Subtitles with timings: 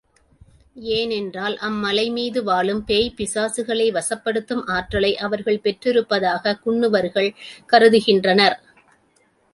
[0.91, 7.29] ஏனென்றால் அம்மலை மீது வாழும் பேய் பிசாசுகளை வசப்படுத்தும் ஆற்றலை அவர்கள் பெற்றிருப்பதாகக் குன்னுவர்கள்
[7.69, 8.57] கருதுகின்றனர்.